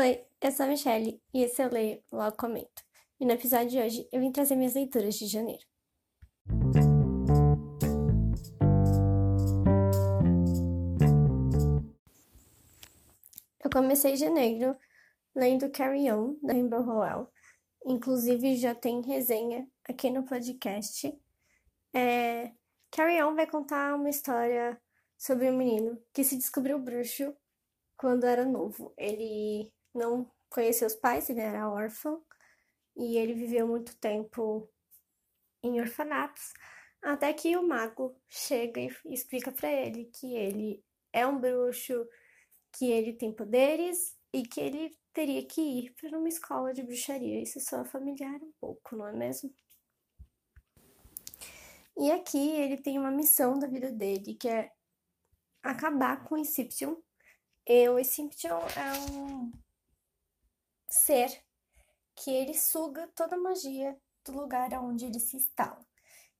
[0.00, 2.84] Oi, eu sou a Michelle e esse eu leio, logo comento.
[3.18, 5.64] E no episódio de hoje eu vim trazer minhas leituras de janeiro.
[13.58, 14.76] Eu comecei janeiro
[15.34, 17.28] lendo Carry On, da Rainbow Rowell.
[17.84, 21.12] Inclusive já tem resenha aqui no podcast.
[21.92, 22.52] É...
[22.92, 24.80] Carry On vai contar uma história
[25.16, 27.34] sobre um menino que se descobriu bruxo
[27.96, 28.94] quando era novo.
[28.96, 32.24] Ele não conheceu os pais, ele era órfão
[32.96, 34.68] e ele viveu muito tempo
[35.62, 36.52] em orfanatos,
[37.02, 42.06] até que o mago chega e explica para ele que ele é um bruxo,
[42.72, 47.42] que ele tem poderes e que ele teria que ir para uma escola de bruxaria.
[47.42, 49.52] Isso só familiar um pouco, não é mesmo?
[51.96, 54.70] E aqui ele tem uma missão da vida dele, que é
[55.62, 56.96] acabar com o Inception.
[57.66, 59.50] E o Inception é um
[60.88, 61.42] ser
[62.14, 65.86] que ele suga toda a magia do lugar onde ele se instala.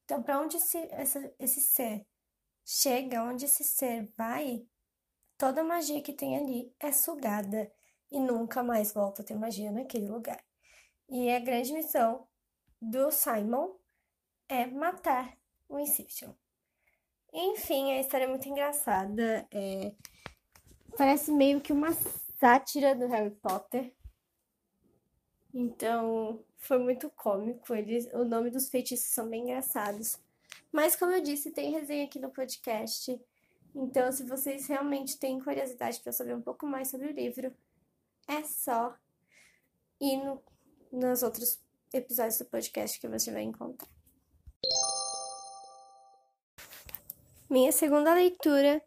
[0.04, 2.06] Então, para onde esse, essa, esse ser
[2.64, 4.66] chega, onde esse ser vai,
[5.36, 7.70] toda a magia que tem ali é sugada
[8.10, 10.42] e nunca mais volta a ter magia naquele lugar.
[11.08, 12.26] E a grande missão
[12.80, 13.74] do Simon
[14.48, 15.36] é matar
[15.68, 16.32] o Inception.
[17.32, 19.46] Enfim, a história é muito engraçada.
[19.50, 19.92] É...
[20.96, 21.92] Parece meio que uma
[22.40, 23.94] sátira do Harry Potter.
[25.52, 27.74] Então, foi muito cômico.
[27.74, 30.18] Eles, o nome dos feitiços são bem engraçados.
[30.70, 33.20] Mas, como eu disse, tem resenha aqui no podcast.
[33.74, 37.54] Então, se vocês realmente têm curiosidade para saber um pouco mais sobre o livro,
[38.26, 38.94] é só
[40.00, 40.42] ir no,
[40.92, 41.60] nos outros
[41.92, 43.88] episódios do podcast que você vai encontrar.
[47.48, 48.82] Minha segunda leitura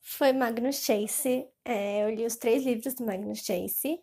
[0.00, 1.48] foi Magnus Chase.
[1.64, 4.00] É, eu li os três livros do Magnus Chase,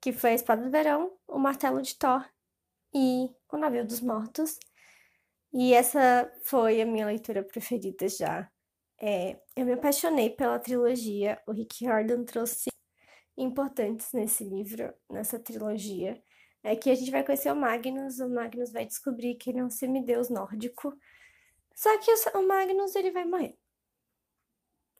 [0.00, 2.24] que foi A Espada do Verão, O Martelo de Thor
[2.94, 4.58] e O Navio dos Mortos.
[5.52, 8.50] E essa foi a minha leitura preferida já.
[9.00, 11.40] É, eu me apaixonei pela trilogia.
[11.46, 12.70] O Rick Riordan trouxe
[13.36, 16.22] importantes nesse livro, nessa trilogia.
[16.62, 19.64] É que a gente vai conhecer o Magnus, o Magnus vai descobrir que ele é
[19.64, 20.96] um semideus nórdico
[21.80, 23.56] só que o Magnus ele vai morrer.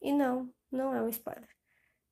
[0.00, 1.48] E não, não é um spoiler.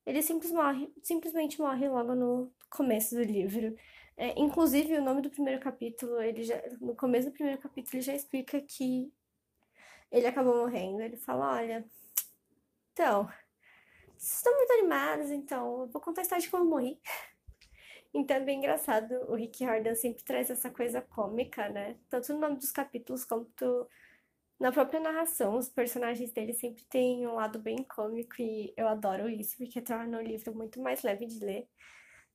[0.09, 3.77] Ele simples morre, simplesmente morre logo no começo do livro.
[4.17, 8.03] É, inclusive, o nome do primeiro capítulo, ele já, no começo do primeiro capítulo, ele
[8.03, 9.13] já explica que
[10.11, 11.03] ele acabou morrendo.
[11.03, 11.85] Ele fala: Olha,
[12.95, 13.29] então,
[14.17, 17.01] vocês estão muito animados, então eu vou contar a história de como eu morri.
[18.15, 19.13] Então é bem engraçado.
[19.29, 21.99] O Rick Riordan sempre traz essa coisa cômica, né?
[22.09, 23.87] Tanto no nome dos capítulos quanto
[24.59, 29.29] na própria narração, os personagens dele sempre têm um lado bem cômico e eu adoro
[29.29, 31.69] isso, porque torna o livro muito mais leve de ler.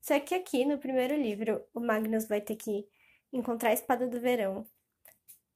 [0.01, 2.87] Só que aqui no primeiro livro, o Magnus vai ter que
[3.31, 4.65] encontrar a espada do verão.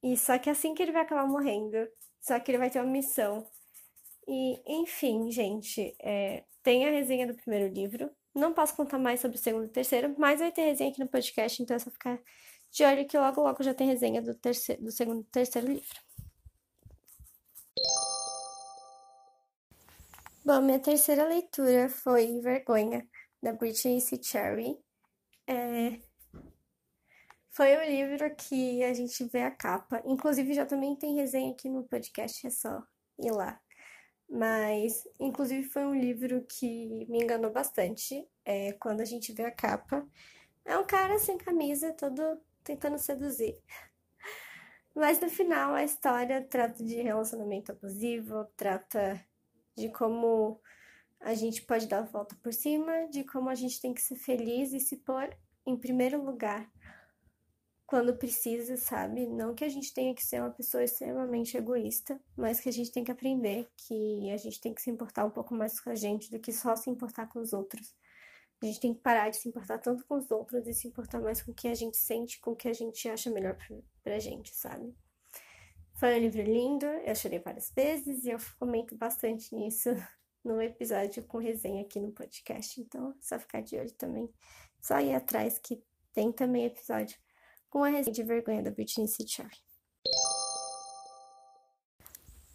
[0.03, 1.88] E só que assim que ele vai acabar morrendo,
[2.19, 3.47] só que ele vai ter uma missão.
[4.28, 8.11] E, enfim, gente, é, tem a resenha do primeiro livro.
[8.35, 11.07] Não posso contar mais sobre o segundo e terceiro, mas vai ter resenha aqui no
[11.07, 12.19] podcast, então é só ficar
[12.72, 16.06] de olho que logo logo já tem resenha do, terceiro, do segundo e terceiro livro.
[20.47, 23.06] Bom, minha terceira leitura foi Vergonha,
[23.44, 24.18] da Britney C.
[24.24, 24.80] Cherry.
[25.46, 26.00] É...
[27.50, 30.02] Foi o livro que a gente vê a capa.
[30.06, 32.81] Inclusive, já também tem resenha aqui no podcast, é só
[33.19, 33.59] ir lá.
[34.30, 39.52] Mas, inclusive, foi um livro que me enganou bastante é, quando a gente vê a
[39.52, 40.08] capa.
[40.64, 43.62] É um cara sem camisa, todo tentando seduzir.
[44.96, 49.22] Mas no final a história trata de relacionamento abusivo, trata
[49.78, 50.60] de como
[51.20, 54.16] a gente pode dar a volta por cima, de como a gente tem que ser
[54.16, 56.70] feliz e se pôr em primeiro lugar
[57.86, 59.26] quando precisa, sabe?
[59.28, 62.92] Não que a gente tenha que ser uma pessoa extremamente egoísta, mas que a gente
[62.92, 65.96] tem que aprender que a gente tem que se importar um pouco mais com a
[65.96, 67.96] gente do que só se importar com os outros.
[68.62, 71.22] A gente tem que parar de se importar tanto com os outros e se importar
[71.22, 73.56] mais com o que a gente sente, com o que a gente acha melhor
[74.03, 74.94] pra, gente, sabe?
[75.99, 79.90] Foi um livro lindo, eu chorei várias vezes e eu comento bastante nisso
[80.46, 82.79] no episódio com resenha aqui no podcast.
[82.79, 84.32] Então, é só ficar de olho também.
[84.79, 85.84] Só ir atrás que
[86.14, 87.17] tem também episódio
[87.67, 89.58] com a resenha de vergonha da Britney Cherry.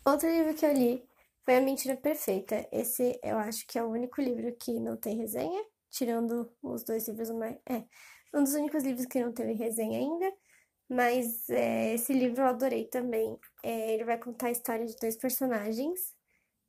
[0.07, 1.05] Outro livro que eu li
[1.45, 2.69] foi A Mentira Perfeita.
[2.71, 7.09] Esse eu acho que é o único livro que não tem resenha, tirando os dois
[7.09, 7.57] livros mais.
[7.69, 7.83] É,
[8.33, 10.33] um dos únicos livros que não teve resenha ainda.
[10.93, 13.39] Mas é, esse livro eu adorei também.
[13.63, 16.15] É, ele vai contar a história de dois personagens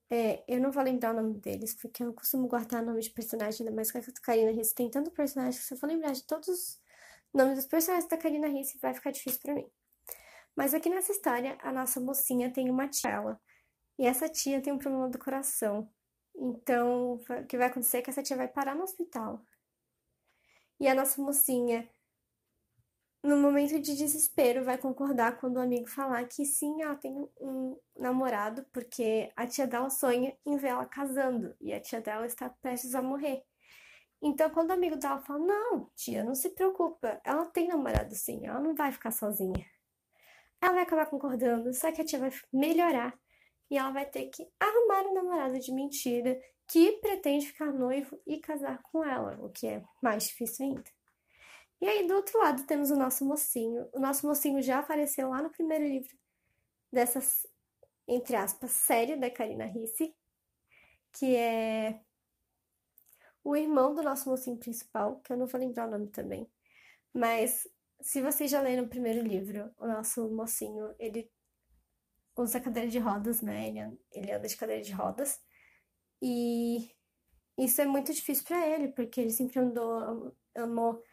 [0.10, 3.10] É, eu não vou lembrar o nome deles, porque eu não costumo guardar nome de
[3.12, 6.14] personagem, ainda mais que a Karina Risse tem tanto personagem que se eu for lembrar
[6.14, 6.81] de todos os
[7.34, 9.68] nomes dos personagens da Karina Risse, vai ficar difícil para mim.
[10.56, 13.40] Mas aqui nessa história, a nossa mocinha tem uma tia,
[14.00, 15.90] e essa tia tem um problema do coração.
[16.36, 19.42] Então, o que vai acontecer é que essa tia vai parar no hospital.
[20.80, 21.90] E a nossa mocinha
[23.24, 27.80] no momento de desespero, vai concordar quando o amigo falar que sim, ela tem um
[27.98, 32.50] namorado, porque a tia dela sonha em ver ela casando e a tia dela está
[32.50, 33.42] prestes a morrer.
[34.22, 38.46] Então, quando o amigo dela fala: Não, tia, não se preocupa, ela tem namorado sim,
[38.46, 39.66] ela não vai ficar sozinha.
[40.62, 43.18] Ela vai acabar concordando, só que a tia vai melhorar
[43.70, 48.38] e ela vai ter que arrumar um namorado de mentira que pretende ficar noivo e
[48.40, 51.03] casar com ela, o que é mais difícil ainda.
[51.84, 53.90] E aí, do outro lado, temos o nosso mocinho.
[53.92, 56.18] O nosso mocinho já apareceu lá no primeiro livro
[56.90, 57.20] dessa,
[58.08, 60.16] entre aspas, série da Karina Risse,
[61.12, 62.00] que é
[63.44, 66.50] o irmão do nosso mocinho principal, que eu não vou lembrar o nome também.
[67.14, 67.68] Mas
[68.00, 71.30] se vocês já leram o primeiro livro, o nosso mocinho, ele
[72.38, 73.68] usa cadeira de rodas, né?
[73.68, 75.38] Ele, ele anda de cadeira de rodas.
[76.22, 76.96] E
[77.58, 81.04] isso é muito difícil para ele, porque ele sempre andou, amou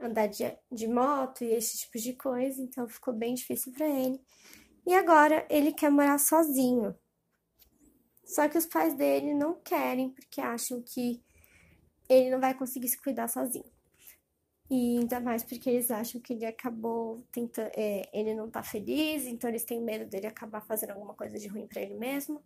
[0.00, 4.20] andar de, de moto e esse tipo de coisa, então ficou bem difícil para ele.
[4.86, 6.96] E agora ele quer morar sozinho.
[8.24, 11.22] Só que os pais dele não querem, porque acham que
[12.08, 13.70] ele não vai conseguir se cuidar sozinho.
[14.70, 17.70] E ainda mais porque eles acham que ele acabou tentando.
[17.74, 21.48] É, ele não tá feliz, então eles têm medo dele acabar fazendo alguma coisa de
[21.48, 22.42] ruim para ele mesmo.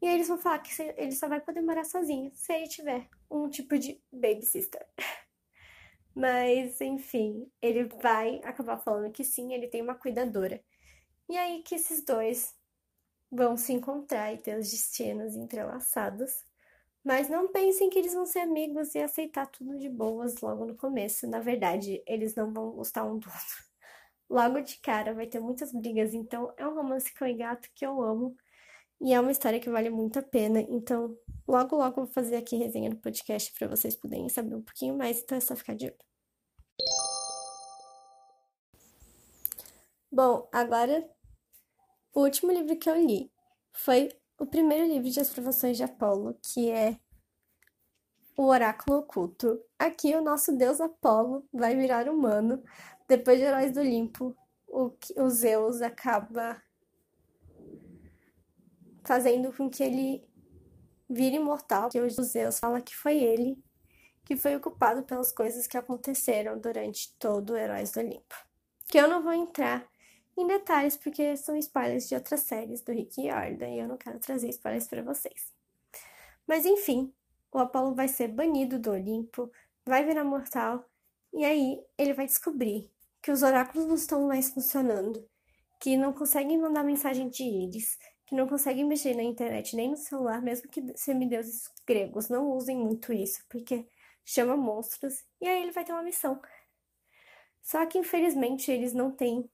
[0.00, 3.08] E aí eles vão falar que ele só vai poder morar sozinho se ele tiver
[3.30, 4.84] um tipo de babysitter.
[6.14, 10.62] Mas, enfim, ele vai acabar falando que sim, ele tem uma cuidadora.
[11.28, 12.54] E aí que esses dois
[13.30, 16.44] vão se encontrar e ter os destinos entrelaçados.
[17.04, 20.76] Mas não pensem que eles vão ser amigos e aceitar tudo de boas logo no
[20.76, 21.26] começo.
[21.26, 23.64] Na verdade, eles não vão gostar um do outro.
[24.30, 28.02] Logo de cara vai ter muitas brigas, então é um romance com gato que eu
[28.02, 28.34] amo.
[29.04, 30.60] E é uma história que vale muito a pena.
[30.60, 34.96] Então, logo, logo vou fazer aqui resenha no podcast para vocês poderem saber um pouquinho
[34.96, 35.20] mais.
[35.20, 35.96] Então é só ficar de olho.
[40.10, 41.04] Bom, agora
[42.14, 43.32] o último livro que eu li
[43.72, 44.08] foi
[44.38, 46.96] o primeiro livro de As Provações de Apolo, que é
[48.38, 49.60] O Oráculo Oculto.
[49.80, 52.62] Aqui o nosso deus Apolo vai virar humano.
[53.08, 54.36] Depois de Heróis do Olimpo,
[54.68, 56.62] o, o Zeus acaba
[59.04, 60.24] fazendo com que ele
[61.08, 63.62] vire imortal, que o Zeus fala que foi ele
[64.24, 68.34] que foi o culpado pelas coisas que aconteceram durante todo o Heróis do Olimpo.
[68.88, 69.86] Que eu não vou entrar
[70.36, 74.18] em detalhes porque são spoilers de outras séries do Rick Jordan e eu não quero
[74.18, 75.52] trazer spoilers para vocês.
[76.46, 77.12] Mas enfim,
[77.52, 79.50] o Apolo vai ser banido do Olimpo,
[79.84, 80.88] vai virar mortal
[81.32, 82.90] e aí ele vai descobrir
[83.20, 85.28] que os oráculos não estão mais funcionando,
[85.80, 87.98] que não conseguem mandar mensagem de íris,
[88.32, 92.74] que não conseguem mexer na internet nem no celular, mesmo que semideuses gregos não usem
[92.74, 93.86] muito isso, porque
[94.24, 96.40] chama monstros, e aí ele vai ter uma missão.
[97.60, 99.50] Só que infelizmente eles não têm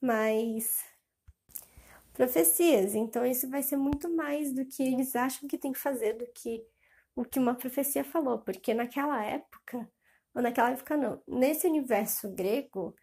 [0.00, 0.82] mais
[2.14, 6.14] profecias, então isso vai ser muito mais do que eles acham que tem que fazer
[6.14, 6.66] do que
[7.14, 9.86] o que uma profecia falou, porque naquela época,
[10.34, 12.96] ou naquela época não, nesse universo grego,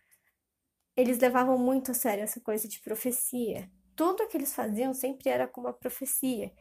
[0.97, 5.47] eles levavam muito a sério essa coisa de profecia tudo que eles faziam sempre era
[5.47, 6.51] com uma profecia.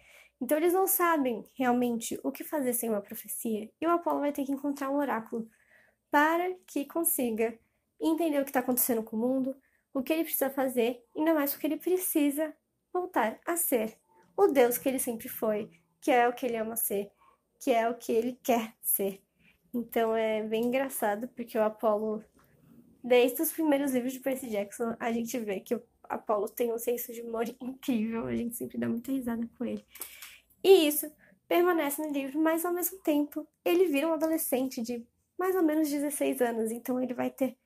[0.41, 3.71] Então eles não sabem realmente o que fazer sem uma profecia.
[3.81, 5.49] E o Apolo vai ter que encontrar um oráculo
[6.11, 7.59] para que consiga
[8.01, 9.57] entender o que está acontecendo com o mundo,
[9.95, 12.55] o que ele precisa fazer, ainda mais porque ele precisa
[12.93, 13.97] voltar a ser
[14.37, 15.71] o Deus que ele sempre foi,
[16.01, 17.11] que é o que ele ama ser,
[17.61, 19.23] que é o que ele quer ser.
[19.73, 22.23] Então é bem engraçado porque o Apolo,
[23.03, 25.83] desde os primeiros livros de Percy Jackson, a gente vê que o
[26.15, 29.85] Apolo tem um senso de humor incrível, a gente sempre dá muita risada com ele.
[30.63, 31.11] E isso
[31.49, 35.07] permanece no livro, mas ao mesmo tempo ele vira um adolescente de
[35.39, 37.57] mais ou menos 16 anos, então ele vai ter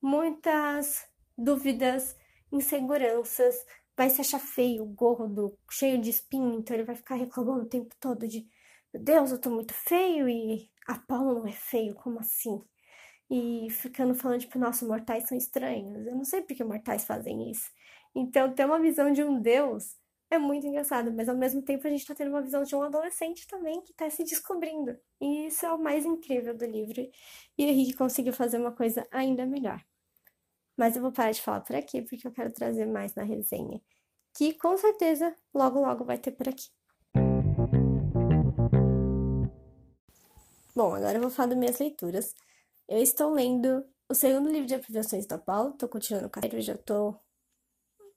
[0.00, 2.16] muitas dúvidas,
[2.50, 3.54] inseguranças,
[3.96, 7.94] vai se achar feio, gordo, cheio de espinho, então ele vai ficar reclamando o tempo
[8.00, 8.48] todo de
[8.92, 12.64] meu Deus, eu tô muito feio e Apolo não é feio, como assim?
[13.30, 16.06] e ficando falando, tipo, nossa, mortais são estranhos.
[16.06, 17.70] Eu não sei porque mortais fazem isso.
[18.18, 19.96] Então, ter uma visão de um Deus
[20.28, 22.82] é muito engraçado, mas ao mesmo tempo a gente está tendo uma visão de um
[22.82, 24.98] adolescente também que está se descobrindo.
[25.20, 27.00] E isso é o mais incrível do livro.
[27.56, 29.80] E o Henrique conseguiu fazer uma coisa ainda melhor.
[30.76, 33.80] Mas eu vou parar de falar por aqui, porque eu quero trazer mais na resenha,
[34.36, 36.66] que com certeza logo logo vai ter por aqui.
[40.74, 42.34] Bom, agora eu vou falar das minhas leituras.
[42.88, 46.74] Eu estou lendo o segundo livro de Aprovações da Paula, estou continuando o carreiro, já
[46.74, 47.20] estou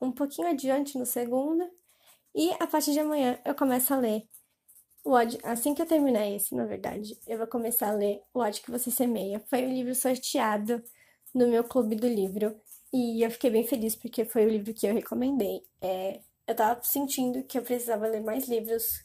[0.02, 1.70] um pouquinho adiante no segundo.
[2.34, 4.28] E a partir de amanhã eu começo a ler
[5.04, 5.40] o ódio.
[5.44, 8.72] Assim que eu terminar esse, na verdade, eu vou começar a ler O ódio que
[8.72, 9.40] você semeia.
[9.50, 10.84] Foi o livro sorteado
[11.34, 12.60] no meu clube do livro.
[12.94, 15.64] E eu fiquei bem feliz porque foi o livro que eu recomendei.
[15.82, 19.02] É, eu tava sentindo que eu precisava ler mais livros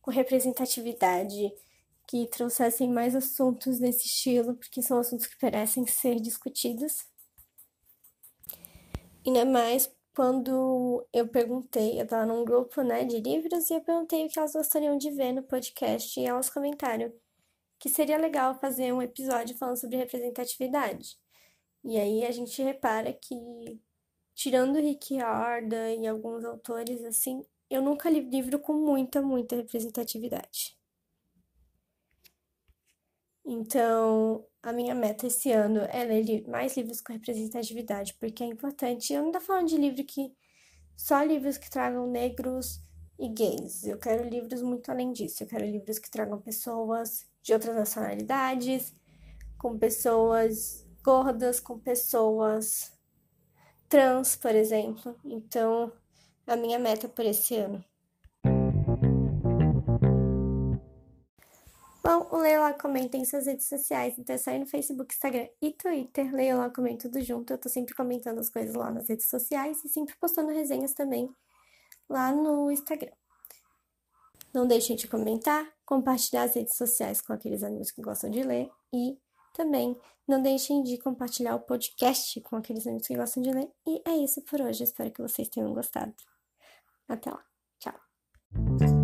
[0.00, 1.52] com representatividade,
[2.06, 7.06] que trouxessem mais assuntos desse estilo, porque são assuntos que parecem ser discutidos.
[9.26, 14.26] Ainda mais quando eu perguntei, eu tava num grupo, né, de livros, e eu perguntei
[14.26, 17.12] o que elas gostariam de ver no podcast, e elas comentaram
[17.78, 21.16] que seria legal fazer um episódio falando sobre representatividade.
[21.84, 23.80] E aí a gente repara que,
[24.34, 30.77] tirando Rick Riordan e alguns autores assim, eu nunca li livro com muita, muita representatividade.
[33.50, 39.12] Então, a minha meta esse ano é ler mais livros com representatividade, porque é importante.
[39.12, 40.34] Eu não tô falando de livro que.
[40.96, 42.82] só livros que tragam negros
[43.18, 43.84] e gays.
[43.84, 45.42] Eu quero livros muito além disso.
[45.42, 48.94] Eu quero livros que tragam pessoas de outras nacionalidades,
[49.58, 52.92] com pessoas gordas com pessoas
[53.88, 55.18] trans, por exemplo.
[55.24, 55.90] Então,
[56.46, 57.82] a minha meta por esse ano.
[62.08, 65.12] Bom, o Leia Lá Comenta em suas redes sociais, então é só ir no Facebook,
[65.12, 66.34] Instagram e Twitter.
[66.34, 67.52] Leia Lá Comenta tudo junto.
[67.52, 71.30] Eu tô sempre comentando as coisas lá nas redes sociais e sempre postando resenhas também
[72.08, 73.12] lá no Instagram.
[74.54, 78.70] Não deixem de comentar, compartilhar as redes sociais com aqueles amigos que gostam de ler
[78.90, 79.18] e
[79.52, 79.94] também
[80.26, 83.70] não deixem de compartilhar o podcast com aqueles amigos que gostam de ler.
[83.86, 84.82] E é isso por hoje.
[84.82, 86.14] Espero que vocês tenham gostado.
[87.06, 87.44] Até lá.
[87.78, 88.97] Tchau.